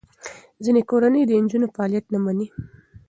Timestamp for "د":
1.27-1.31